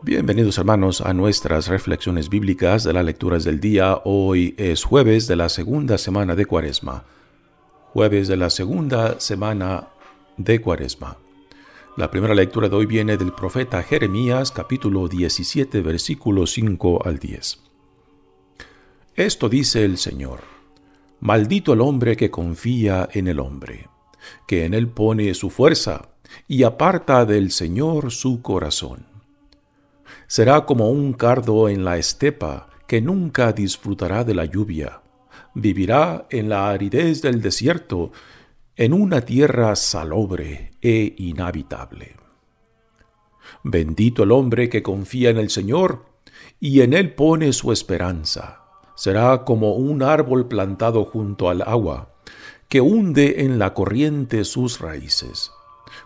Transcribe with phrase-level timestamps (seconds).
[0.00, 4.00] Bienvenidos hermanos a nuestras reflexiones bíblicas de las lecturas del día.
[4.04, 7.04] Hoy es jueves de la segunda semana de Cuaresma.
[7.92, 9.88] Jueves de la segunda semana
[10.36, 11.16] de Cuaresma.
[11.96, 17.60] La primera lectura de hoy viene del profeta Jeremías capítulo 17 versículos 5 al 10.
[19.16, 20.42] Esto dice el Señor.
[21.18, 23.88] Maldito el hombre que confía en el hombre,
[24.46, 26.10] que en él pone su fuerza
[26.46, 29.07] y aparta del Señor su corazón
[30.26, 35.02] Será como un cardo en la estepa que nunca disfrutará de la lluvia.
[35.54, 38.12] Vivirá en la aridez del desierto,
[38.76, 42.16] en una tierra salobre e inhabitable.
[43.64, 46.06] Bendito el hombre que confía en el Señor
[46.60, 48.62] y en él pone su esperanza.
[48.94, 52.14] Será como un árbol plantado junto al agua,
[52.68, 55.50] que hunde en la corriente sus raíces.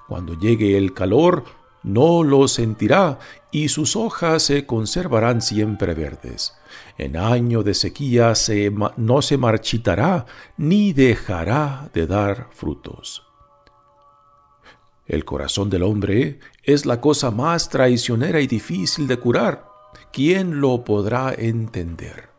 [0.09, 1.45] Cuando llegue el calor,
[1.83, 3.19] no lo sentirá
[3.53, 6.55] y sus hojas se conservarán siempre verdes.
[6.97, 10.27] En año de sequía se no se marchitará
[10.57, 13.25] ni dejará de dar frutos.
[15.07, 19.67] El corazón del hombre es la cosa más traicionera y difícil de curar.
[20.13, 22.31] ¿Quién lo podrá entender?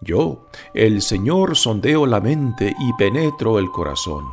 [0.00, 4.24] Yo, el Señor, sondeo la mente y penetro el corazón,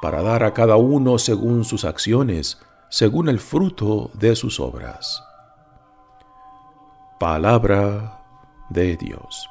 [0.00, 2.58] para dar a cada uno según sus acciones,
[2.90, 5.22] según el fruto de sus obras.
[7.18, 8.24] Palabra
[8.70, 9.48] de Dios.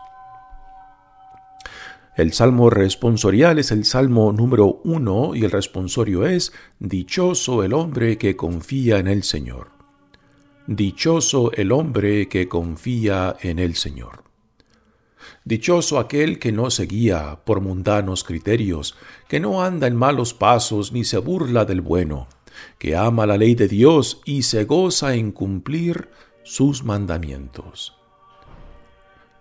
[2.18, 8.18] El salmo responsorial es el salmo número uno y el responsorio es Dichoso el hombre
[8.18, 9.70] que confía en el Señor.
[10.68, 14.26] Dichoso el hombre que confía en el Señor.
[15.46, 18.96] Dichoso aquel que no se guía por mundanos criterios,
[19.30, 22.28] que no anda en malos pasos ni se burla del bueno,
[22.78, 26.10] que ama la ley de Dios y se goza en cumplir
[26.44, 27.96] sus mandamientos.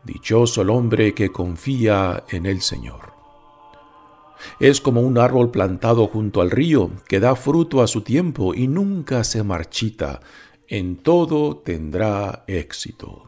[0.05, 3.13] Dichoso el hombre que confía en el Señor.
[4.59, 8.67] Es como un árbol plantado junto al río, que da fruto a su tiempo y
[8.67, 10.21] nunca se marchita,
[10.69, 13.25] en todo tendrá éxito.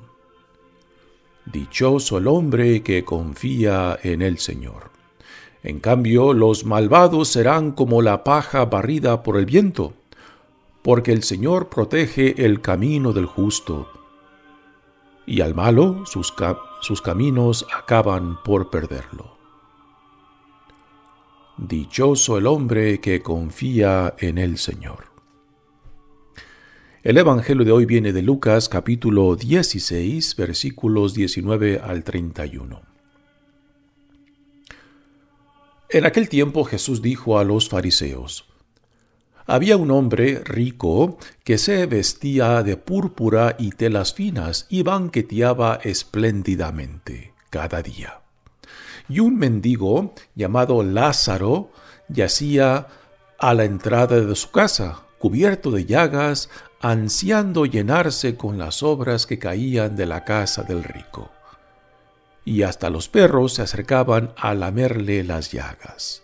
[1.46, 4.90] Dichoso el hombre que confía en el Señor.
[5.62, 9.94] En cambio, los malvados serán como la paja barrida por el viento,
[10.84, 13.88] porque el Señor protege el camino del justo,
[15.24, 16.30] y al malo sus,
[17.00, 19.38] caminos acaban por perderlo.
[21.56, 25.06] Dichoso el hombre que confía en el Señor.
[27.02, 32.82] El Evangelio de hoy viene de Lucas capítulo 16 versículos 19 al 31.
[35.88, 38.53] En aquel tiempo Jesús dijo a los fariseos,
[39.46, 47.34] Había un hombre rico que se vestía de púrpura y telas finas y banqueteaba espléndidamente
[47.50, 48.20] cada día.
[49.08, 51.70] Y un mendigo llamado Lázaro
[52.08, 52.86] yacía
[53.38, 56.48] a la entrada de su casa, cubierto de llagas,
[56.80, 61.30] ansiando llenarse con las obras que caían de la casa del rico
[62.44, 66.23] y hasta los perros se acercaban a lamerle las llagas.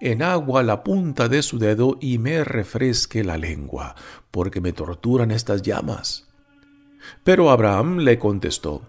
[0.00, 3.94] en agua la punta de su dedo y me refresque la lengua,
[4.30, 6.28] porque me torturan estas llamas.
[7.24, 8.82] Pero Abraham le contestó,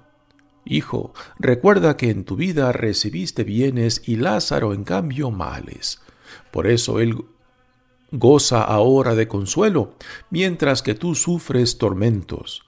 [0.65, 5.99] Hijo, recuerda que en tu vida recibiste bienes y Lázaro en cambio males.
[6.51, 7.25] Por eso él
[8.11, 9.95] goza ahora de consuelo,
[10.29, 12.63] mientras que tú sufres tormentos.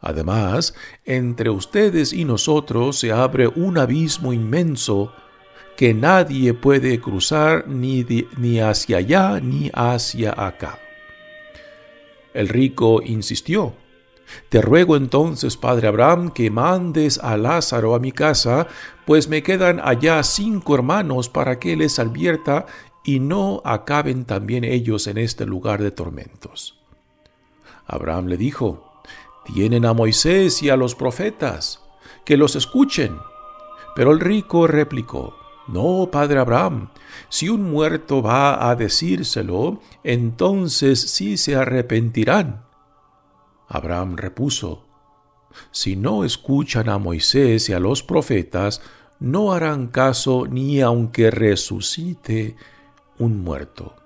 [0.00, 5.12] Además, entre ustedes y nosotros se abre un abismo inmenso
[5.76, 8.04] que nadie puede cruzar ni,
[8.38, 10.78] ni hacia allá ni hacia acá.
[12.32, 13.74] El rico insistió,
[14.48, 18.66] Te ruego entonces, padre Abraham, que mandes a Lázaro a mi casa,
[19.04, 22.66] pues me quedan allá cinco hermanos para que les advierta
[23.04, 26.78] y no acaben también ellos en este lugar de tormentos.
[27.86, 29.02] Abraham le dijo,
[29.44, 31.82] Tienen a Moisés y a los profetas,
[32.24, 33.16] que los escuchen.
[33.94, 36.90] Pero el rico replicó, No, padre Abraham,
[37.28, 42.64] si un muerto va a decírselo, entonces sí se arrepentirán.
[43.68, 44.84] Abraham repuso,
[45.70, 48.80] Si no escuchan a Moisés y a los profetas,
[49.18, 52.56] no harán caso ni aunque resucite
[53.18, 53.96] un muerto.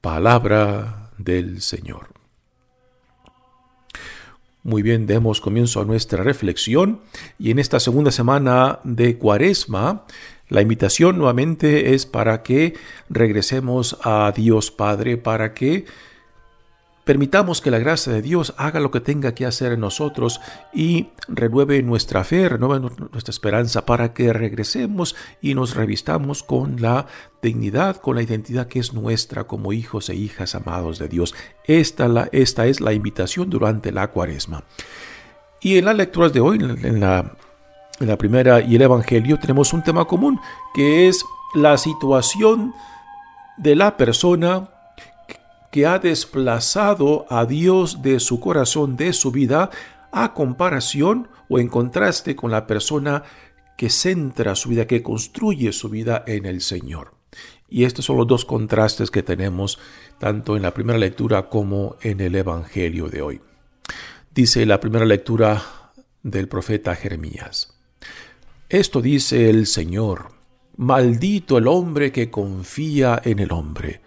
[0.00, 2.21] Palabra del Señor.
[4.64, 7.00] Muy bien, demos comienzo a nuestra reflexión.
[7.36, 10.04] Y en esta segunda semana de Cuaresma,
[10.48, 12.74] la invitación nuevamente es para que
[13.08, 15.86] regresemos a Dios Padre, para que
[17.04, 20.40] Permitamos que la gracia de Dios haga lo que tenga que hacer en nosotros
[20.72, 27.06] y renueve nuestra fe, renueve nuestra esperanza para que regresemos y nos revistamos con la
[27.42, 31.34] dignidad, con la identidad que es nuestra como hijos e hijas amados de Dios.
[31.64, 34.62] Esta, la, esta es la invitación durante la cuaresma.
[35.60, 37.34] Y en las lecturas de hoy, en la,
[37.98, 40.38] en la primera y el Evangelio, tenemos un tema común,
[40.72, 42.72] que es la situación
[43.56, 44.68] de la persona
[45.72, 49.70] que ha desplazado a Dios de su corazón, de su vida,
[50.12, 53.22] a comparación o en contraste con la persona
[53.78, 57.14] que centra su vida, que construye su vida en el Señor.
[57.70, 59.78] Y estos son los dos contrastes que tenemos
[60.18, 63.40] tanto en la primera lectura como en el Evangelio de hoy.
[64.34, 65.62] Dice la primera lectura
[66.22, 67.78] del profeta Jeremías.
[68.68, 70.32] Esto dice el Señor,
[70.76, 74.02] maldito el hombre que confía en el hombre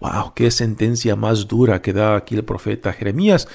[0.00, 0.32] ¡Wow!
[0.34, 3.48] ¡Qué sentencia más dura que da aquí el profeta Jeremías!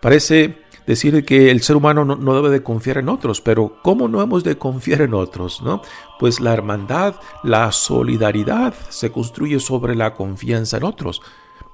[0.00, 0.56] Parece
[0.86, 4.44] decir que el ser humano no, debe de confiar en otros, pero ¿cómo no hemos
[4.44, 5.62] de confiar en otros?
[5.62, 5.82] ¿no?
[6.18, 11.20] Pues la hermandad, la solidaridad se construye sobre la confianza en otros.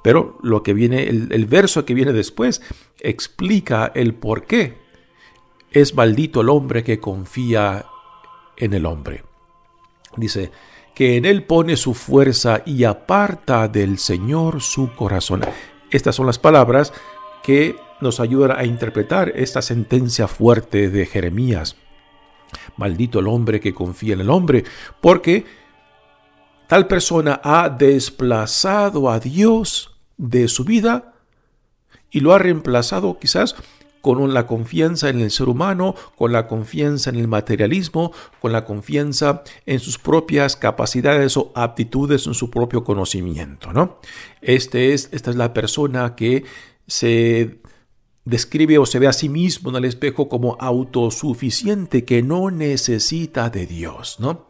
[0.03, 2.63] Pero lo que viene, el, el verso que viene después,
[3.01, 4.79] explica el por qué.
[5.71, 7.87] Es maldito el hombre que confía
[8.57, 9.25] en el hombre.
[10.17, 10.53] Dice,
[10.96, 15.43] que en él pone su fuerza y aparta del Señor su corazón.
[15.90, 16.94] Estas son las palabras
[17.43, 21.76] que nos ayudan a interpretar esta sentencia fuerte de Jeremías.
[22.78, 24.64] Maldito el hombre que confía en el hombre,
[25.02, 25.44] porque
[26.66, 31.12] tal persona ha desplazado a Dios de su vida
[32.10, 33.54] y lo ha reemplazado quizás
[34.06, 38.64] con la confianza en el ser humano, con la confianza en el materialismo, con la
[38.64, 43.73] confianza en sus propias capacidades o aptitudes, en su propio conocimiento.
[43.73, 43.99] ¿no?
[44.41, 46.44] Este es, esta es la persona que
[46.87, 47.58] se
[48.25, 53.51] describe o se ve a sí mismo en el espejo como autosuficiente, que no necesita
[53.51, 54.20] de Dios.
[54.20, 54.46] ¿no?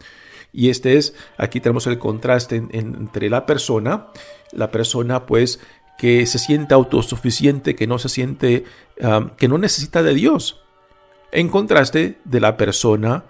[0.53, 4.09] Y este es, aquí tenemos el contraste entre la persona,
[4.53, 5.61] la persona pues
[5.99, 8.65] que se siente autosuficiente, que no se siente,
[9.37, 10.61] que no necesita de Dios.
[11.33, 13.25] En contraste de la persona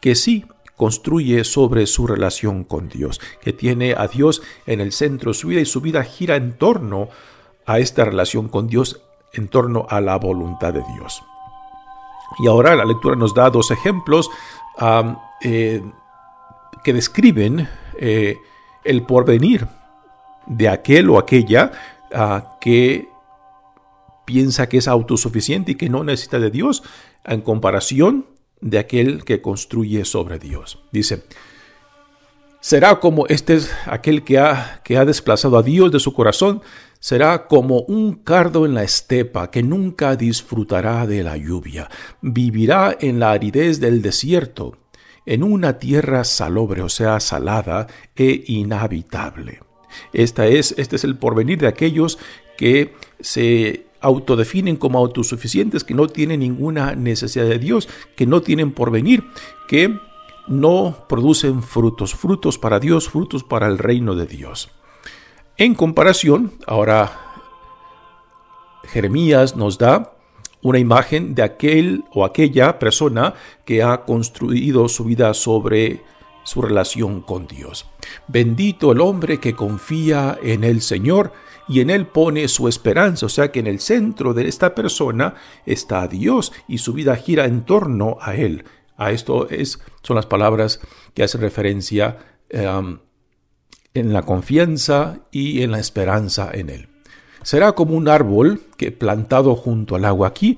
[0.00, 5.32] que sí construye sobre su relación con Dios, que tiene a Dios en el centro
[5.32, 7.08] de su vida y su vida gira en torno
[7.66, 9.02] a esta relación con Dios,
[9.32, 11.22] en torno a la voluntad de Dios.
[12.38, 14.30] Y ahora la lectura nos da dos ejemplos
[15.42, 15.82] eh,
[16.84, 18.36] que describen eh,
[18.84, 19.66] el porvenir
[20.48, 21.72] de aquel o aquella
[22.12, 23.08] ah, que
[24.24, 26.82] piensa que es autosuficiente y que no necesita de Dios
[27.24, 28.26] en comparación
[28.60, 30.80] de aquel que construye sobre Dios.
[30.92, 31.24] Dice,
[32.60, 36.62] será como este es aquel que ha, que ha desplazado a Dios de su corazón,
[37.00, 41.88] será como un cardo en la estepa que nunca disfrutará de la lluvia,
[42.20, 44.76] vivirá en la aridez del desierto,
[45.24, 47.86] en una tierra salobre, o sea, salada
[48.16, 49.60] e inhabitable.
[50.12, 52.18] Esta es, este es el porvenir de aquellos
[52.56, 58.72] que se autodefinen como autosuficientes, que no tienen ninguna necesidad de Dios, que no tienen
[58.72, 59.24] porvenir,
[59.66, 59.98] que
[60.46, 64.70] no producen frutos, frutos para Dios, frutos para el reino de Dios.
[65.56, 67.28] En comparación, ahora
[68.84, 70.14] Jeremías nos da
[70.62, 76.02] una imagen de aquel o aquella persona que ha construido su vida sobre
[76.48, 77.84] su relación con Dios.
[78.26, 81.34] Bendito el hombre que confía en el Señor
[81.68, 85.34] y en él pone su esperanza, o sea que en el centro de esta persona
[85.66, 88.64] está Dios y su vida gira en torno a él.
[88.96, 90.80] A esto es, son las palabras
[91.12, 92.16] que hacen referencia
[92.48, 93.00] em,
[93.92, 96.88] en la confianza y en la esperanza en él.
[97.42, 100.28] Será como un árbol que plantado junto al agua.
[100.28, 100.56] Aquí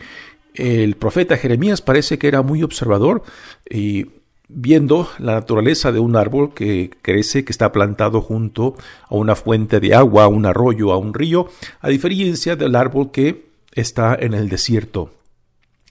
[0.55, 3.25] el profeta Jeremías parece que era muy observador
[3.69, 4.20] y
[4.53, 8.75] viendo la naturaleza de un árbol que crece, que está plantado junto
[9.09, 11.49] a una fuente de agua, a un arroyo, a un río,
[11.81, 15.13] a diferencia del árbol que está en el desierto,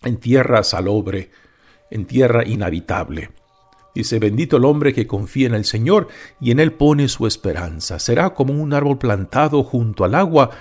[0.04, 1.32] en tierra salobre,
[1.89, 3.32] en tierra inhabitable.
[3.96, 6.08] Dice, bendito el hombre que confía en el Señor
[6.39, 8.00] y en él pone su esperanza.
[8.00, 10.51] Será como un árbol plantado junto al agua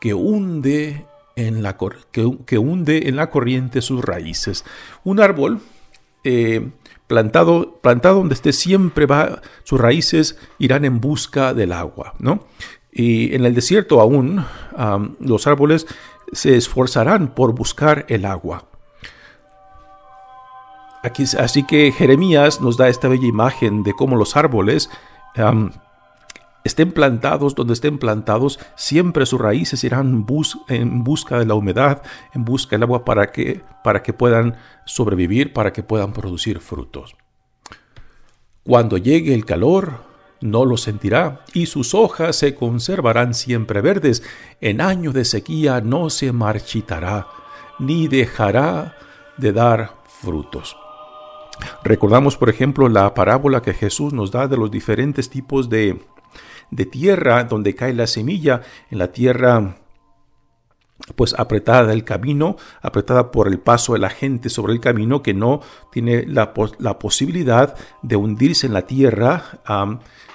[0.00, 1.06] que hunde
[1.36, 1.78] en la,
[2.12, 4.64] que, hunde en la corriente sus raíces.
[5.04, 5.60] Un árbol
[6.22, 6.70] eh,
[7.10, 12.46] plantado, plantado donde esté siempre va, sus raíces irán en busca del agua, ¿no?
[12.92, 14.46] Y en el desierto aún
[15.18, 15.88] los árboles
[16.30, 18.66] se esforzarán por buscar el agua.
[21.02, 24.88] Aquí, así que Jeremías nos da esta bella imagen de cómo los árboles
[26.64, 30.26] estén plantados donde estén plantados, siempre sus raíces irán
[30.68, 32.02] en busca de la humedad,
[32.34, 37.16] en busca del agua para que, para que puedan sobrevivir, para que puedan producir frutos.
[38.62, 44.22] Cuando llegue el calor, no lo sentirá, y sus hojas se conservarán siempre verdes.
[44.60, 47.26] En año de sequía no se marchitará,
[47.78, 48.96] ni dejará
[49.36, 50.76] de dar frutos.
[51.82, 56.00] Recordamos, por ejemplo, la parábola que Jesús nos da de los diferentes tipos de
[56.70, 59.76] de tierra donde cae la semilla, en la tierra
[61.16, 65.34] pues apretada del camino, apretada por el paso de la gente sobre el camino que
[65.34, 65.60] no
[65.90, 66.52] tiene la,
[66.98, 69.60] posibilidad de hundirse en la tierra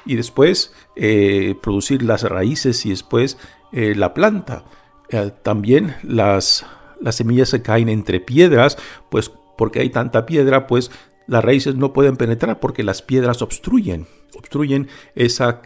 [0.06, 3.38] y después eh, producir las raíces y después
[3.72, 4.64] eh, la planta.
[5.10, 6.66] Eh, también las,
[7.00, 8.78] las semillas se caen entre piedras,
[9.10, 10.92] pues porque hay tanta piedra, pues
[11.28, 15.62] las raíces no pueden penetrar porque las piedras obstruyen, obstruyen esa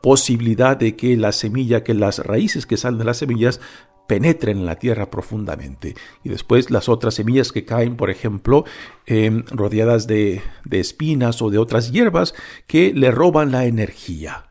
[0.00, 3.60] posibilidad de que la semilla, que las raíces que salen de las semillas
[4.06, 5.94] penetren en la tierra profundamente.
[6.22, 8.64] Y después las otras semillas que caen, por ejemplo,
[9.06, 12.34] em, rodeadas de, espinas o de otras hierbas
[12.66, 14.46] que le roban la energía.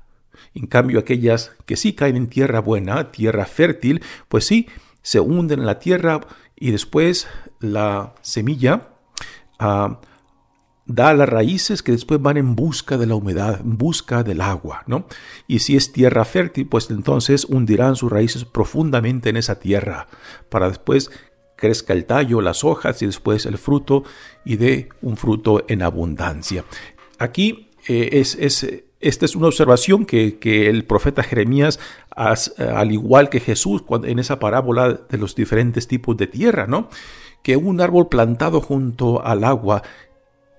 [0.56, 4.68] En cambio, aquellas que sí caen en tierra buena, tierra fértil, pues sí,
[5.02, 6.22] se hunden en la tierra
[6.56, 7.28] y después
[7.60, 8.90] la semilla
[9.60, 10.00] ah,
[10.86, 14.84] da las raíces que después van en busca de la humedad, en busca del agua,
[14.88, 15.06] ¿no?
[15.48, 20.08] Y si es tierra fértil, pues entonces hundirán sus raíces profundamente en esa tierra,
[20.50, 21.10] para después
[21.56, 24.04] crezca el tallo, las hojas y después el fruto
[24.44, 26.66] y dé un fruto en abundancia.
[27.20, 28.36] Aquí eh, es,
[29.00, 30.38] esta es una observación que,
[30.70, 31.80] el profeta Jeremías,
[32.16, 36.90] al igual que Jesús en esa parábola de los diferentes tipos de tierra, ¿no?
[37.44, 39.84] que un árbol plantado junto al agua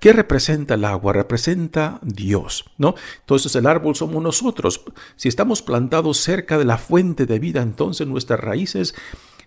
[0.04, 1.14] ¿Qué representa el agua?
[1.14, 2.94] Representa Dios, ¿no?
[3.20, 4.84] Entonces el árbol somos nosotros.
[5.16, 8.94] Si estamos plantados cerca de la fuente de vida, entonces nuestras raíces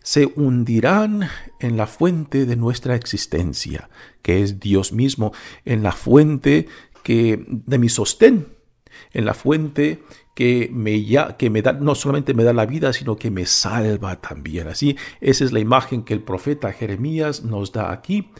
[0.01, 3.91] se hundirán en la fuente de nuestra existencia,
[4.23, 5.31] que es Dios mismo,
[5.63, 6.67] en la fuente
[7.03, 8.47] que de mi sostén,
[9.13, 10.01] en la fuente
[10.33, 13.45] que me, ya, que me da, no solamente me da la vida, sino que me
[13.45, 14.69] salva también.
[14.69, 18.31] Así, esa es la imagen que el profeta Jeremías nos da aquí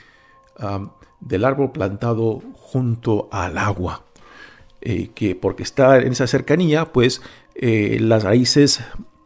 [1.20, 4.04] del árbol plantado junto al agua,
[4.82, 7.22] eh, que porque está en esa cercanía, pues
[7.56, 8.82] eh, las raíces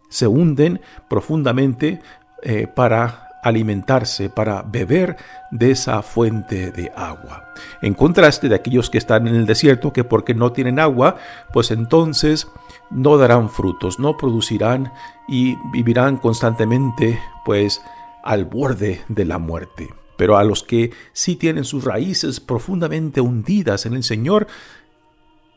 [0.09, 2.01] se hunden profundamente
[2.43, 5.17] eh, para alimentarse, para beber
[5.49, 7.53] de esa fuente de agua.
[7.81, 11.17] En contraste de aquellos que están en el desierto, que porque no tienen agua,
[11.51, 12.47] pues entonces
[12.91, 14.93] no darán frutos, no producirán
[15.27, 17.81] y vivirán constantemente, pues,
[18.23, 19.89] al borde de la muerte
[20.21, 24.45] pero a los que sí tienen sus raíces profundamente hundidas en el Señor,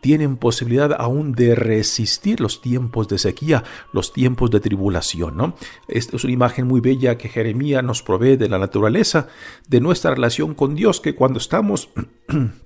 [0.01, 5.37] tienen posibilidad aún de resistir los tiempos de sequía, los tiempos de tribulación.
[5.37, 5.55] ¿no?
[5.87, 9.29] Esta es una imagen muy bella que Jeremías nos provee de la naturaleza,
[9.69, 11.91] de nuestra relación con Dios, que cuando estamos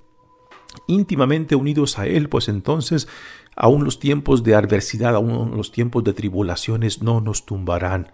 [0.86, 3.08] íntimamente unidos a Él, pues entonces
[3.56, 8.12] aún los tiempos de adversidad, aún los tiempos de tribulaciones no nos tumbarán,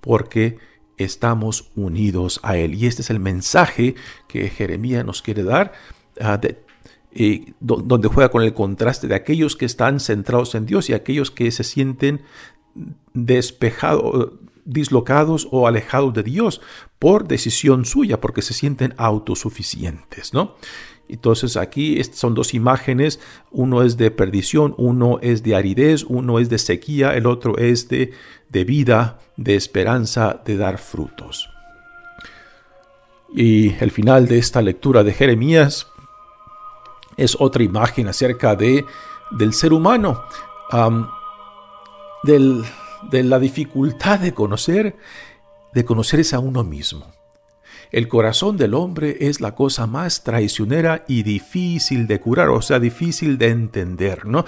[0.00, 0.56] porque
[0.98, 2.74] estamos unidos a Él.
[2.74, 3.94] Y este es el mensaje
[4.26, 5.72] que Jeremías nos quiere dar.
[6.20, 6.40] Ah,
[7.12, 11.30] eh, donde juega con el contraste de aquellos que están centrados en Dios y aquellos
[11.30, 12.20] que se sienten
[13.14, 14.32] despejados,
[14.64, 16.60] dislocados o alejados de Dios
[16.98, 20.56] por decisión suya, porque se sienten autosuficientes, ¿no?
[21.08, 23.18] Entonces aquí son dos imágenes,
[23.50, 27.88] uno es de perdición, uno es de aridez, uno es de sequía, el otro es
[27.88, 28.12] de,
[28.50, 31.48] de vida, de esperanza, de dar frutos.
[33.34, 35.86] Y el final de esta lectura de Jeremías
[37.16, 38.84] es otra imagen acerca de,
[39.30, 40.22] del ser humano,
[42.22, 44.96] de la dificultad de conocer,
[45.72, 47.17] de conocerse a uno mismo.
[47.90, 52.78] El corazón del hombre es la cosa más traicionera y difícil de curar, o sea,
[52.78, 54.44] difícil de entender, ¿no?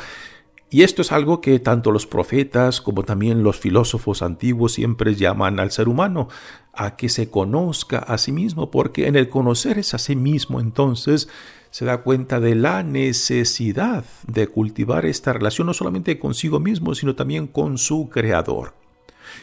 [0.73, 5.59] Y esto es algo que tanto los profetas como también los filósofos antiguos siempre llaman
[5.59, 6.29] al ser humano,
[6.73, 11.29] a que se conozca a sí mismo, porque en el conocerse a sí mismo entonces
[11.71, 17.17] se da cuenta de la necesidad de cultivar esta relación no solamente consigo mismo, sino
[17.17, 18.75] también con su creador.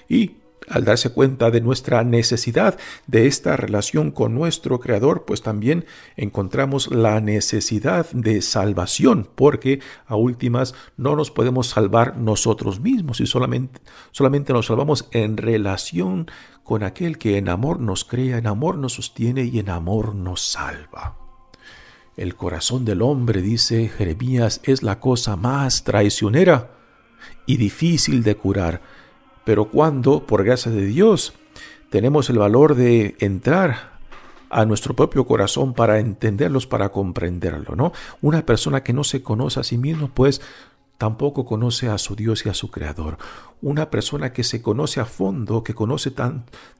[0.08, 5.86] Y al darse cuenta de nuestra necesidad de esta relación con nuestro Creador, pues también
[6.16, 13.28] encontramos la necesidad de salvación, porque a últimas no nos podemos salvar nosotros mismos y
[13.28, 13.80] solamente,
[14.12, 16.30] solamente nos salvamos en relación
[16.64, 20.42] con aquel que en amor nos crea, en amor nos sostiene y en amor nos
[20.42, 21.18] salva.
[22.18, 26.72] El corazón del hombre, dice Jeremías, es la cosa más traicionera
[27.46, 28.82] y difícil de curar
[29.48, 31.32] pero cuando, por gracia de Dios,
[31.90, 33.98] tenemos el valor de entrar
[34.50, 37.94] a nuestro propio corazón para entenderlos, para comprenderlo, ¿no?
[38.22, 40.42] Una persona que no se conoce a sí mismo, pues
[40.98, 43.20] tampoco conoce a su Dios y a su Creador.
[43.62, 46.12] Una persona que se conoce a fondo, que conoce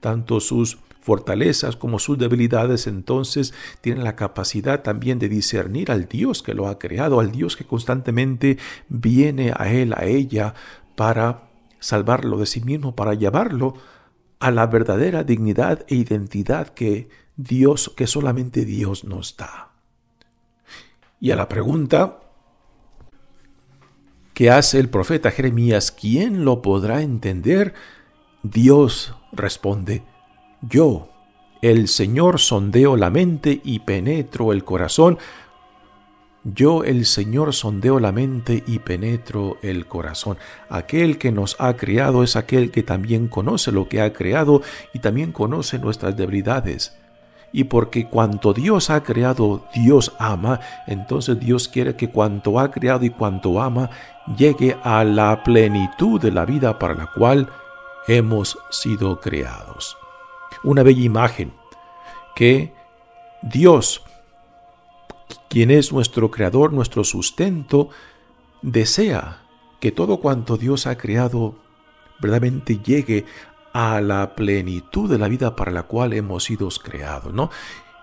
[0.02, 6.44] tanto sus fortalezas como sus debilidades, entonces tiene la capacidad también de discernir al Dios
[6.44, 8.58] que lo ha creado, al Dios que constantemente
[8.90, 10.54] viene a él, a ella,
[10.98, 11.47] para
[11.88, 13.76] salvarlo de sí mismo para llevarlo
[14.40, 17.08] a la verdadera dignidad e identidad que
[17.38, 19.72] Dios, que solamente Dios nos da.
[21.22, 22.20] Y a la pregunta
[24.34, 27.74] que hace el profeta Jeremías, ¿quién lo podrá entender?
[28.44, 30.04] Dios responde,
[30.62, 31.10] yo,
[31.62, 35.20] el Señor sondeo la mente y penetro el corazón
[36.54, 40.38] yo el Señor sondeo la mente y penetro el corazón.
[40.70, 44.62] Aquel que nos ha creado es aquel que también conoce lo que ha creado
[44.94, 46.98] y también conoce nuestras debilidades.
[47.52, 53.06] Y porque cuanto Dios ha creado, Dios ama, entonces Dios quiere que cuanto ha creado
[53.06, 53.90] y cuanto ama
[54.38, 57.50] llegue a la plenitud de la vida para la cual
[58.08, 59.98] hemos sido creados.
[60.64, 61.54] Una bella imagen
[62.36, 62.74] que
[63.42, 64.04] Dios
[65.50, 67.90] quien es nuestro creador, nuestro sustento,
[68.62, 69.44] desea
[69.80, 71.56] que todo cuanto Dios ha creado
[72.20, 73.26] verdaderamente llegue
[73.74, 77.52] a la plenitud de la vida para la cual hemos sido creados, ¿no?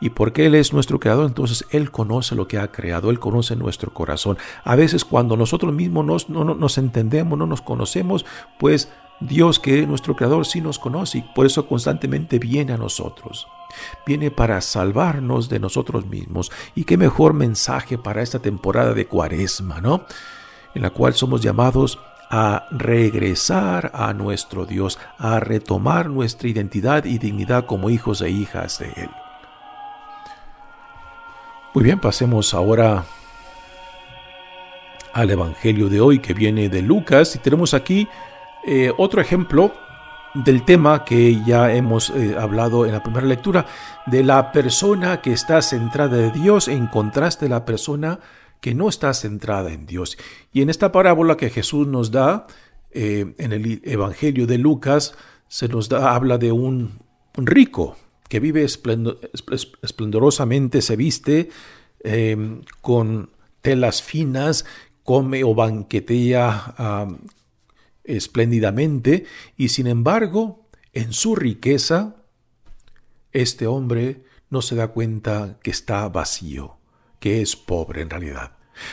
[0.01, 3.57] Y porque Él es nuestro creador, entonces Él conoce lo que ha creado, Él conoce
[3.57, 4.37] nuestro corazón.
[4.63, 8.27] A veces cuando nosotros mismos no nos entendemos, no nos conocemos,
[8.59, 12.77] pues Dios que es nuestro creador sí nos conoce y por eso constantemente viene a
[12.77, 13.47] nosotros.
[14.07, 16.53] Viene para salvarnos de nosotros mismos.
[16.75, 20.05] Y qué mejor mensaje para esta temporada de cuaresma, ¿no?
[20.75, 21.99] En la cual somos llamados
[22.31, 28.79] a regresar a nuestro Dios, a retomar nuestra identidad y dignidad como hijos e hijas
[28.79, 29.11] de Él.
[31.75, 33.05] Muy bien, pasemos ahora
[35.13, 38.09] al Evangelio de hoy que viene de Lucas y tenemos aquí
[38.67, 39.75] eh, otro ejemplo
[40.35, 43.67] del tema que ya hemos eh, hablado en la primera lectura,
[44.07, 48.21] de la persona que está centrada en Dios en contraste a la persona
[48.61, 50.17] que no está centrada en Dios.
[50.53, 52.47] Y en esta parábola que Jesús nos da,
[52.91, 55.15] eh, en el Evangelio de Lucas,
[55.47, 57.05] se nos da, habla de un,
[57.37, 57.97] rico
[58.29, 61.51] que vive esplendorosamente, se viste
[62.81, 64.65] con telas finas,
[65.03, 66.75] come o banquetea
[68.05, 69.25] espléndidamente
[69.57, 72.17] y sin embargo, en su riqueza,
[73.33, 76.77] este hombre no se da cuenta que está vacío,
[77.19, 78.53] que es pobre en realidad.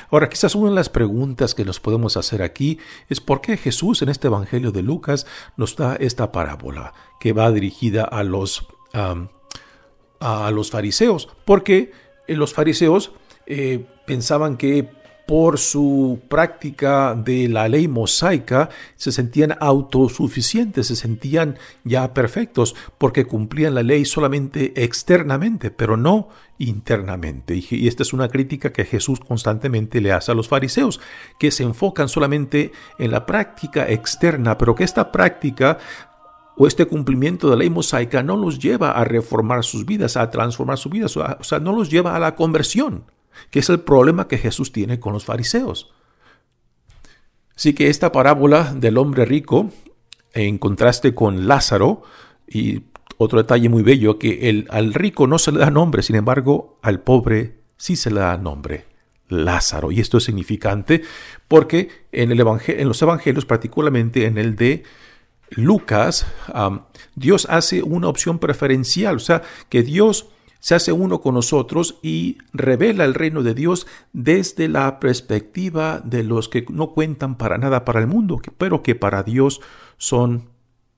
[0.09, 4.01] Ahora, quizás una de las preguntas que nos podemos hacer aquí es por qué Jesús
[4.01, 5.25] en este Evangelio de Lucas
[5.57, 11.91] nos da esta parábola que va dirigida a los, a los fariseos, porque
[12.27, 13.11] los fariseos
[13.45, 14.89] eh, pensaban que
[15.31, 18.67] por su práctica de la ley mosaica,
[18.97, 26.27] se sentían autosuficientes, se sentían ya perfectos, porque cumplían la ley solamente externamente, pero no
[26.57, 27.55] internamente.
[27.55, 30.99] Y esta es una crítica que Jesús constantemente le hace a los fariseos,
[31.39, 35.77] que se enfocan solamente en la práctica externa, pero que esta práctica
[36.57, 40.29] o este cumplimiento de la ley mosaica no los lleva a reformar sus vidas, a
[40.29, 43.05] transformar sus vidas, o sea, no los lleva a la conversión
[43.49, 45.93] que es el problema que Jesús tiene con los fariseos.
[47.55, 49.69] Así que esta parábola del hombre rico,
[50.33, 52.03] en contraste con Lázaro,
[52.47, 52.83] y
[53.17, 56.79] otro detalle muy bello, que el, al rico no se le da nombre, sin embargo,
[56.81, 58.85] al pobre sí se le da nombre.
[59.31, 59.91] Lázaro.
[59.91, 61.01] Y esto es significante
[61.47, 64.83] porque en, el en los evangelios, particularmente en el de
[65.49, 66.27] Lucas,
[67.15, 70.29] Dios hace una opción preferencial, o sea, que Dios
[70.61, 76.23] se hace uno con nosotros y revela el reino de Dios desde la perspectiva de
[76.23, 79.59] los que no cuentan para nada para el mundo, pero que para Dios
[79.97, 80.49] son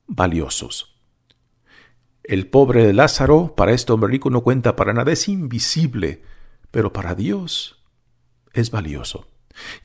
[0.06, 0.98] valiosos.
[2.24, 6.22] El pobre de Lázaro, para este hombre rico, no cuenta para nada, es invisible,
[6.70, 7.82] pero para Dios
[8.52, 9.28] es valioso.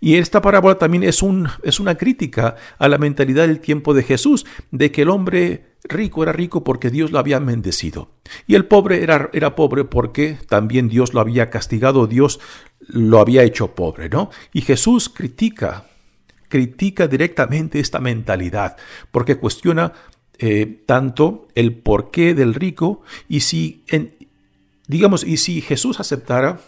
[0.01, 1.23] Y esta parábola también es,
[1.63, 6.23] es una crítica a la mentalidad del tiempo de Jesús, de que el hombre rico
[6.23, 8.11] era rico porque Dios lo había bendecido.
[8.47, 12.41] Y el pobre era, era pobre porque también Dios lo había castigado, Dios
[12.81, 14.31] lo había hecho pobre, ¿no?
[14.53, 15.87] Y Jesús critica,
[16.49, 18.77] critica directamente esta mentalidad,
[19.11, 19.93] porque cuestiona
[20.39, 24.15] eh, tanto el porqué del rico y si, en,
[24.87, 26.61] digamos, y si Jesús aceptara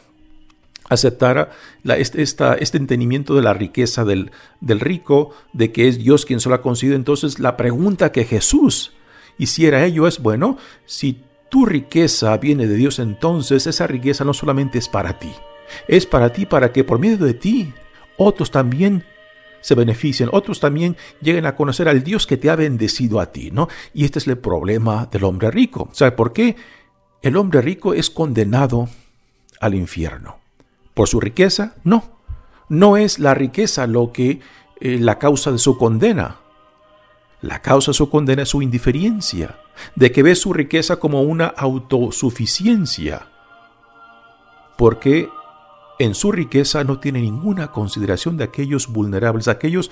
[0.88, 1.52] aceptara
[1.84, 6.48] este, este, entendimiento de la riqueza del, del, rico, de que es Dios quien se
[6.48, 6.96] lo ha concedido.
[6.96, 8.92] Entonces la pregunta que Jesús
[9.38, 14.78] hiciera ello es, bueno, si tu riqueza viene de Dios, entonces esa riqueza no solamente
[14.78, 15.32] es para ti,
[15.88, 17.72] es para ti para que por medio de ti
[18.16, 19.04] otros también
[19.60, 23.50] se beneficien, otros también lleguen a conocer al Dios que te ha bendecido a ti,
[23.50, 23.68] ¿no?
[23.92, 25.90] Y este es el problema del hombre rico.
[25.92, 26.56] ¿Sabe por qué?
[27.22, 28.88] El hombre rico es condenado
[29.60, 30.38] al infierno.
[30.94, 31.74] ¿Por su riqueza?
[31.84, 32.18] No.
[32.68, 34.40] No es la riqueza lo que
[34.80, 36.38] eh, la causa de su condena.
[37.42, 39.59] La causa de su condena es su indiferencia,
[39.96, 43.29] de que ve su riqueza como una autosuficiencia,
[44.76, 45.29] porque
[45.98, 49.90] en su riqueza no tiene ninguna consideración de aquellos vulnerables, aquellos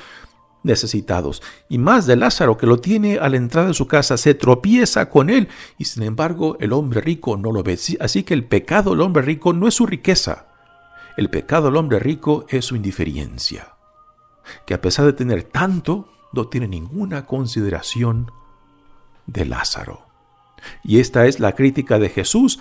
[0.62, 1.42] necesitados.
[1.68, 5.08] Y más de Lázaro, que lo tiene a la entrada de su casa, se tropieza
[5.08, 7.78] con él, y sin embargo el hombre rico no lo ve.
[8.00, 10.48] Así que el pecado del hombre rico no es su riqueza,
[11.16, 13.74] el pecado del hombre rico es su indiferencia,
[14.66, 18.30] que a pesar de tener tanto, no tiene ninguna consideración
[19.26, 20.02] de Lázaro.
[20.82, 22.58] Y esta es la crítica de Jesús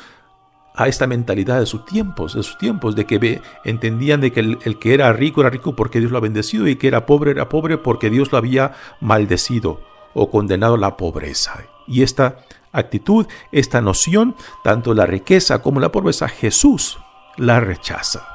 [0.75, 4.59] a esta mentalidad de sus tiempos, de sus tiempos, de que entendían de que el,
[4.63, 7.31] el, que era rico era rico porque Dios lo ha bendecido y que era pobre
[7.31, 9.81] era pobre porque Dios lo había maldecido
[10.13, 11.63] o condenado a la pobreza.
[11.87, 12.39] Y esta
[12.71, 16.99] actitud, esta noción, tanto la riqueza como la pobreza, Jesús
[17.37, 18.27] la rechaza.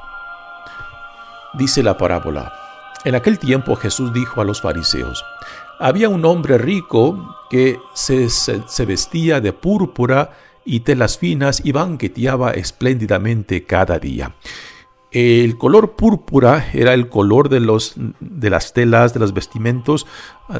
[1.55, 2.62] Dice la parábola.
[3.05, 5.25] En aquel tiempo Jesús dijo a los fariseos,
[5.81, 8.29] había un hombre rico que se,
[8.87, 10.31] vestía de púrpura
[10.65, 14.37] y telas finas y banqueteaba espléndidamente cada día.
[15.11, 20.07] El color púrpura era el color de, los, de las telas, de los vestimentos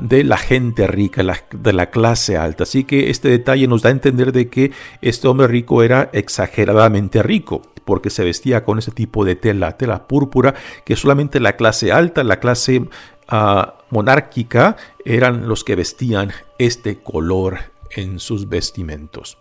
[0.01, 2.65] de la gente rica, de la clase alta.
[2.65, 7.23] Así que este detalle nos da a entender de que este hombre rico era exageradamente
[7.23, 11.93] rico porque se vestía con ese tipo de tela, tela púrpura, que solamente la clase
[11.93, 12.89] alta, la clase
[13.29, 17.59] ah, monárquica, eran los que vestían este color
[17.91, 19.39] en sus vestimentos.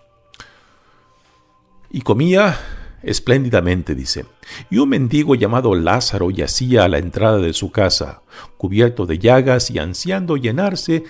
[1.90, 2.58] Y comía
[3.04, 4.26] espléndidamente, dice.
[4.70, 8.22] Y un mendigo llamado Lázaro yacía a la entrada de su casa,
[8.58, 11.04] cubierto de llagas y ansiando llenarse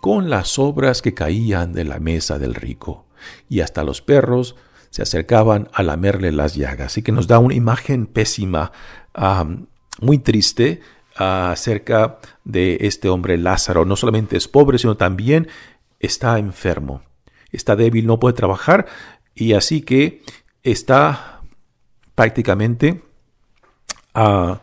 [0.00, 3.06] con las obras que caían de la mesa del rico.
[3.48, 4.56] Y hasta los perros
[4.90, 6.88] se acercaban a lamerle las llagas.
[6.88, 8.72] Así que nos da una imagen pésima,
[10.00, 10.80] muy triste,
[11.16, 13.84] acerca de este hombre Lázaro.
[13.84, 15.48] No solamente es pobre, sino también
[15.98, 17.02] está enfermo,
[17.52, 18.86] está débil, no puede trabajar
[19.34, 20.22] y así que
[20.62, 21.40] está
[22.14, 23.02] prácticamente
[24.14, 24.60] a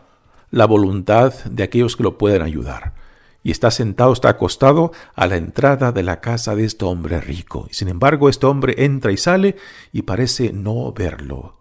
[0.50, 2.97] la voluntad de aquellos que lo pueden ayudar
[3.42, 7.66] y está sentado, está acostado a la entrada de la casa de este hombre rico.
[7.70, 9.56] Y sin embargo, este hombre entra y sale
[9.92, 11.56] y parece no verlo.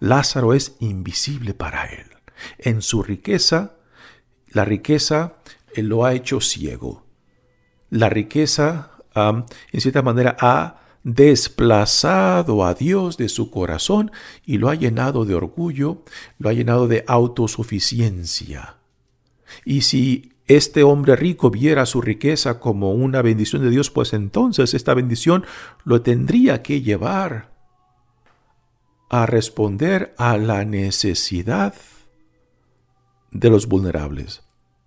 [0.00, 2.06] Lázaro es invisible para él.
[2.58, 3.74] En su riqueza,
[4.48, 5.34] la riqueza
[5.74, 7.04] él lo ha hecho ciego.
[7.90, 14.10] La riqueza, en cierta manera, ha desplazado a Dios de su corazón
[14.44, 16.02] y lo ha llenado de orgullo,
[16.38, 18.76] lo ha llenado de autosuficiencia.
[19.64, 24.74] Y si este hombre rico viera su riqueza como una bendición de Dios, pues entonces
[24.74, 25.44] esta bendición
[25.84, 27.52] lo tendría que llevar
[29.10, 31.74] a responder a la necesidad
[33.30, 34.42] de los vulnerables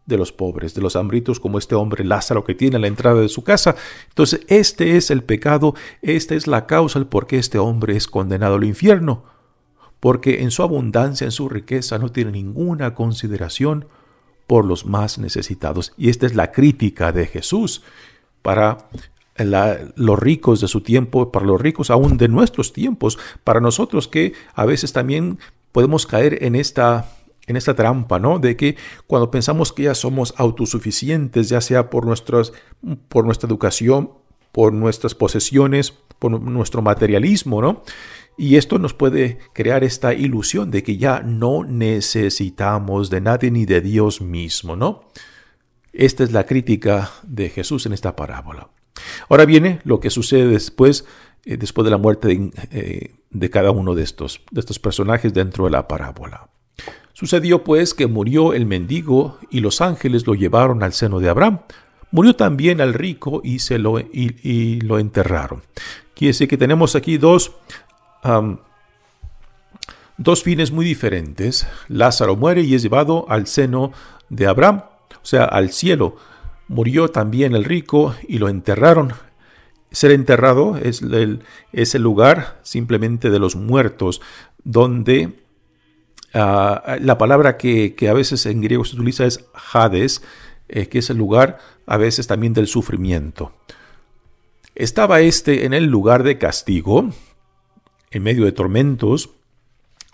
[0.06, 3.22] de los pobres, de los hambritos, como este hombre Lázaro que tiene a la entrada
[3.22, 3.76] de su casa.
[4.10, 8.08] Entonces, este es el pecado, esta es la causa el por qué este hombre es
[8.08, 9.24] condenado al infierno,
[10.00, 13.86] porque en su abundancia, en su riqueza, no tiene ninguna consideración
[14.52, 15.94] por los más necesitados.
[15.98, 17.84] Y esta es la crítica de Jesús
[18.42, 18.90] para
[19.96, 24.34] los ricos de su tiempo, para los ricos aún de nuestros tiempos, para nosotros que
[24.54, 25.40] a veces también
[25.72, 27.16] podemos caer en esta
[27.48, 28.40] en esta trampa, ¿no?
[28.40, 28.76] De que
[29.08, 32.04] cuando pensamos que ya somos autosuficientes, ya sea por,
[33.08, 34.12] por nuestra educación,
[34.52, 37.84] por nuestras posesiones, por nuestro materialismo, ¿no?
[38.38, 43.66] Y esto nos puede crear esta ilusión de que ya no necesitamos de nadie ni
[43.66, 45.04] de Dios mismo, ¿no?
[45.94, 48.70] Esta es la crítica de Jesús en esta parábola.
[49.30, 51.06] Ahora viene lo que sucede después,
[51.46, 55.34] eh, después de la muerte de, eh, de cada uno de estos, de estos personajes
[55.34, 56.50] dentro de la parábola.
[57.14, 61.60] Sucedió pues que murió el mendigo y los ángeles lo llevaron al seno de Abraham.
[62.12, 65.62] Murió también al rico y, se lo, y, lo enterraron.
[66.14, 67.54] Quiere decir que tenemos aquí dos,
[70.18, 71.68] dos fines muy diferentes.
[71.88, 73.92] Lázaro muere y es llevado al seno
[74.30, 74.84] de Abraham,
[75.22, 76.18] o sea, al cielo.
[76.68, 79.14] Murió también el rico y lo enterraron.
[79.92, 84.22] Ser enterrado es el, es el lugar simplemente de los muertos,
[84.64, 85.42] donde
[86.34, 90.22] Ah, la palabra que, a veces en griego se utiliza es Hades,
[90.70, 93.54] eh, que es el lugar a veces también del sufrimiento.
[94.74, 97.10] Estaba este en el lugar de castigo,
[98.12, 99.32] en medio de tormentos,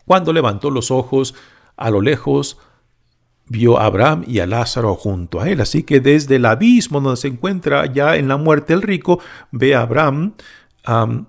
[0.05, 1.35] cuando levantó los ojos
[1.75, 2.57] a lo lejos,
[3.47, 5.61] vio a Abraham y a Lázaro junto a él.
[5.61, 9.19] Así que desde el abismo donde se encuentra ya en la muerte el rico,
[9.51, 10.35] ve a Abraham
[10.85, 11.27] al,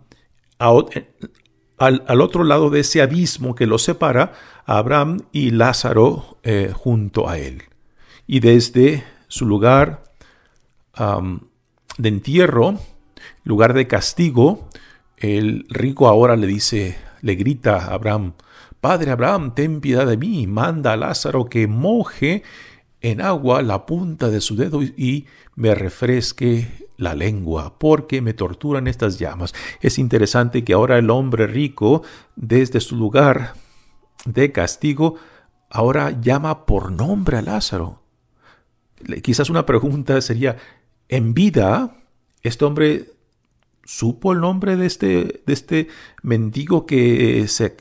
[2.21, 4.33] otro lado de ese abismo que lo separa,
[4.67, 7.63] Abraham y Lázaro eh, junto a él.
[8.27, 10.05] Y desde su lugar
[11.99, 12.79] de entierro,
[13.45, 14.69] lugar de castigo,
[15.21, 18.35] el rico ahora le dice, le grita a Abraham,
[18.81, 22.45] Padre Abraham, ten piedad de mí, manda a Lázaro que moje
[23.01, 25.27] en agua la punta de su dedo y
[25.57, 29.55] me refresque la lengua, porque me torturan estas llamas.
[29.81, 32.03] Es interesante que ahora el hombre rico,
[32.37, 33.55] desde su lugar
[34.25, 35.17] de castigo,
[35.71, 38.03] ahora llama por nombre a Lázaro.
[39.23, 40.57] Quizás una pregunta sería,
[41.09, 41.97] en vida,
[42.43, 43.13] este hombre
[43.89, 45.89] supo el nombre de este, de este
[46.23, 47.75] mendigo que se,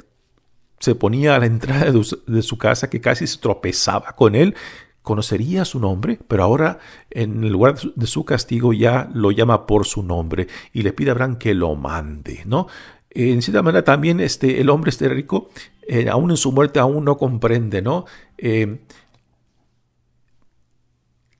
[0.79, 4.55] se ponía a la entrada de su casa, que casi se tropezaba con él,
[5.01, 10.01] conocería su nombre, pero ahora en lugar de su castigo ya lo llama por su
[10.01, 12.67] nombre y le pide a Abraham que lo mande, ¿no?
[13.09, 15.49] En cierta manera también este, el hombre este rico,
[15.89, 18.05] eh, aún en su muerte, aún no comprende, ¿no?
[18.37, 18.79] Eh,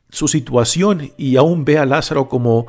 [0.10, 2.68] su situación y aún ve a Lázaro como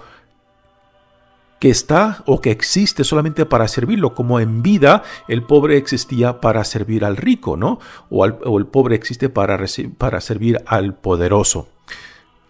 [1.59, 6.65] que está o que existe solamente para servirlo, como en vida el pobre existía para
[6.65, 7.81] servir al rico, ¿no?
[8.11, 9.59] O, el pobre existe para,
[9.99, 11.69] para servir al poderoso.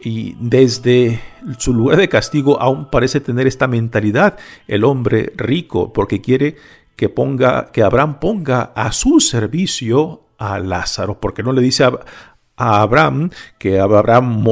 [0.00, 1.20] Y desde
[1.58, 6.56] su lugar de castigo aún parece tener esta mentalidad el hombre rico, porque quiere
[6.94, 11.92] que ponga, que Abraham ponga a su servicio a Lázaro, porque no le dice a,
[12.58, 14.44] Abraham que Abraham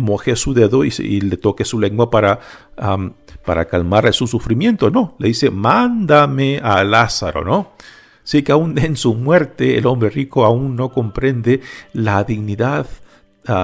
[0.00, 2.40] moje su dedo y, le toque su lengua para
[3.44, 4.90] para calmar su sufrimiento.
[4.90, 7.72] No, le dice, mándame a Lázaro, ¿no?
[8.24, 11.60] Sí que aún en su muerte el hombre rico aún no comprende
[11.92, 12.86] la dignidad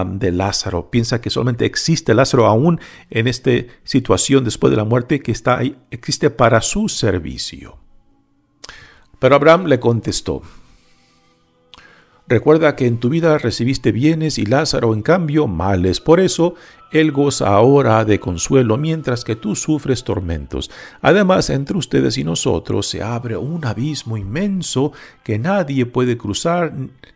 [0.07, 0.91] de Lázaro.
[0.91, 3.53] Piensa que solamente existe Lázaro aún en esta
[3.85, 7.79] situación después de la muerte que está ahí, existe para su servicio.
[9.21, 10.43] Pero Abraham le contestó,
[12.29, 15.99] Recuerda que en tu vida recibiste bienes y Lázaro en cambio males.
[15.99, 16.55] Por eso,
[16.93, 20.71] él goza ahora de consuelo mientras que tú sufres tormentos.
[21.01, 24.93] Además, entre ustedes y nosotros se abre un abismo inmenso
[25.25, 26.75] que nadie puede cruzar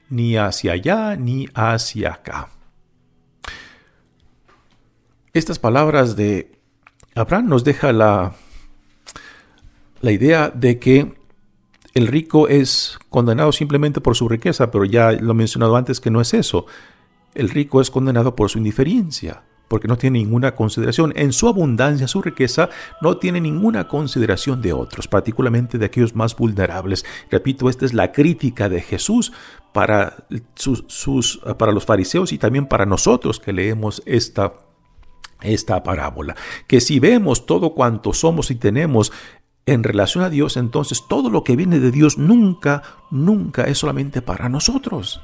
[0.09, 2.49] ni hacia allá ni hacia acá.
[5.35, 6.53] Estas palabras de
[7.15, 8.35] Abraham nos deja la,
[10.01, 11.22] la idea de que
[11.95, 16.11] el rico es condenado simplemente por su riqueza, pero ya lo he mencionado antes que
[16.11, 16.67] no es eso.
[17.35, 21.13] El rico es condenado por su indiferencia, porque no tiene ninguna consideración.
[21.17, 26.37] En su abundancia, su riqueza, no tiene ninguna consideración de otros, particularmente de aquellos más
[26.37, 27.05] vulnerables.
[27.31, 29.33] Repito, esta es la crítica de Jesús
[29.73, 34.55] para, sus, para los fariseos y también para nosotros que leemos esta
[35.43, 36.37] esta parábola,
[36.69, 39.11] que si vemos todo cuanto somos y tenemos
[39.67, 44.23] en relación a Dios, entonces todo lo que viene de Dios nunca, nunca es solamente
[44.23, 45.21] para nosotros.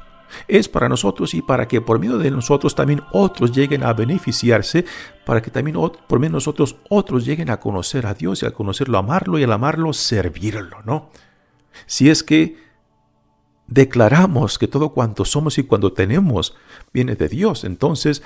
[0.46, 4.84] Es para nosotros y para que por medio de nosotros también otros lleguen a beneficiarse,
[5.24, 8.52] para que también por medio de nosotros otros lleguen a conocer a Dios y al
[8.52, 11.10] conocerlo, amarlo y al amarlo, servirlo, ¿no?
[11.86, 12.56] Si es que
[13.66, 16.54] declaramos que todo cuanto somos y cuando tenemos
[16.92, 18.22] viene de Dios, entonces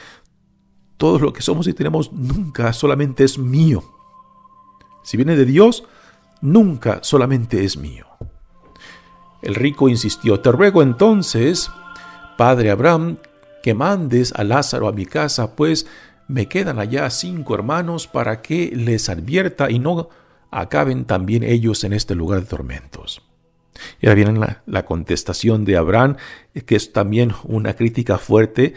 [0.96, 3.82] todo lo que somos y tenemos nunca solamente es mío.
[5.02, 5.84] Si viene de Dios,
[6.42, 8.06] nunca solamente es mío.
[9.40, 11.70] El rico insistió, te ruego entonces,
[12.36, 13.16] padre Abraham,
[13.62, 15.86] que mandes a Lázaro a mi casa, pues
[16.28, 20.10] me quedan allá cinco hermanos para que les advierta y no
[20.50, 23.22] acaben también ellos en este lugar de tormentos.
[24.00, 26.16] Y ahora viene la, la contestación de Abraham,
[26.66, 28.74] que es también una crítica fuerte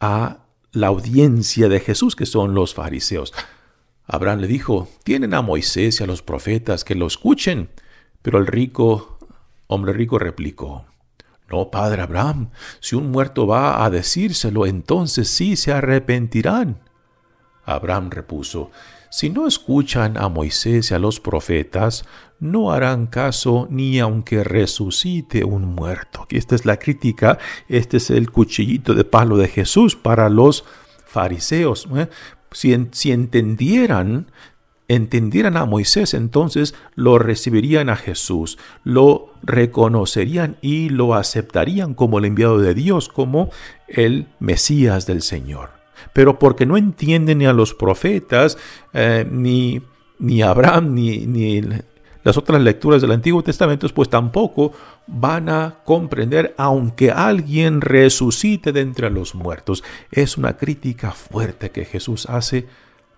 [0.00, 0.38] a
[0.72, 3.34] la audiencia de Jesús, que son los fariseos.
[4.06, 7.70] Abraham le dijo, tienen a Moisés y a los profetas que lo escuchen.
[8.22, 9.18] Pero el rico,
[9.66, 10.86] hombre rico, replicó,
[11.50, 16.80] no, padre Abraham, si un muerto va a decírselo, entonces sí se arrepentirán.
[17.64, 18.70] Abraham repuso,
[19.10, 22.04] si no escuchan a Moisés y a los profetas,
[22.38, 26.26] no harán caso ni aunque resucite un muerto.
[26.30, 27.38] esta es la crítica,
[27.68, 30.64] este es el cuchillito de palo de Jesús para los
[31.06, 31.88] fariseos.
[31.96, 32.08] ¿eh?
[32.56, 34.30] Si, entendieran,
[34.88, 42.24] entendieran a Moisés, entonces lo recibirían a Jesús, lo reconocerían y lo aceptarían como el
[42.24, 43.50] enviado de Dios, como
[43.88, 45.68] el Mesías del Señor.
[46.14, 48.56] Pero porque no entienden ni a los profetas,
[48.94, 49.82] eh, ni,
[50.18, 51.60] ni Abraham, ni, ni
[52.26, 54.72] las otras lecturas del Antiguo Testamento, pues tampoco
[55.06, 59.84] van a comprender, aunque alguien resucite de entre los muertos.
[60.10, 62.66] Es una crítica fuerte que Jesús hace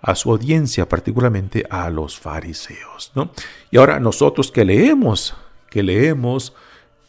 [0.03, 3.13] a su audiencia, particularmente a los fariseos.
[3.15, 3.31] ¿no?
[3.71, 5.35] Y ahora nosotros que leemos,
[5.71, 6.53] que leemos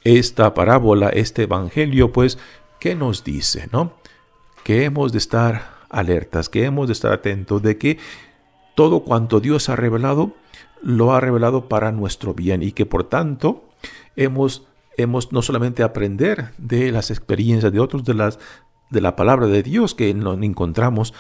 [0.06, 2.38] esta parábola, este evangelio, pues,
[2.80, 3.68] ¿qué nos dice?
[3.74, 3.92] ¿no?
[4.64, 7.98] Que hemos de estar alertas, que hemos de estar atentos de que
[8.74, 10.34] todo cuanto Dios ha revelado,
[10.82, 13.70] lo ha revelado para nuestro bien y que por tanto
[14.16, 18.40] hemos, hemos no solamente aprender de las experiencias de otros, de, las,
[18.90, 21.14] de la palabra de Dios que encontramos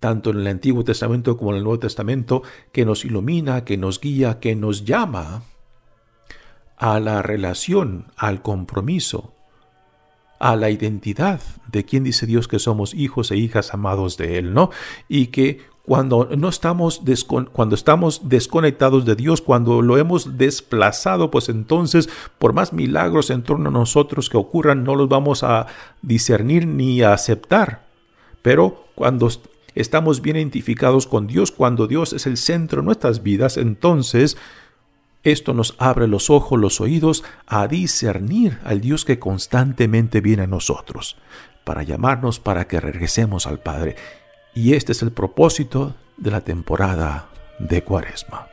[0.00, 4.00] tanto en el Antiguo Testamento como en el Nuevo Testamento, que nos ilumina, que nos
[4.00, 5.42] guía, que nos llama
[6.76, 9.34] a la relación, al compromiso,
[10.38, 14.54] a la identidad de quien dice Dios que somos hijos e hijas amados de Él,
[14.54, 14.70] ¿no?
[15.06, 17.02] Y que cuando no estamos
[17.50, 23.42] cuando estamos desconectados de Dios, cuando lo hemos desplazado, pues entonces por más milagros en
[23.42, 25.66] torno a nosotros que ocurran no los vamos a
[26.00, 27.88] discernir ni a aceptar.
[28.40, 29.28] Pero cuando
[29.74, 34.36] estamos bien identificados con Dios, cuando Dios es el centro de nuestras vidas, entonces
[35.24, 40.46] esto nos abre los ojos, los oídos a discernir al Dios que constantemente viene a
[40.46, 41.16] nosotros,
[41.64, 43.96] para llamarnos para que regresemos al Padre
[44.54, 48.46] y este es el propósito de la temporada de Cuaresma.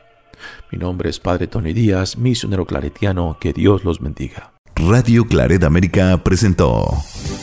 [0.70, 4.52] Mi nombre es Padre Tony Díaz, misionero claretiano, que Dios los bendiga.
[4.76, 6.86] Radio Claret América presentó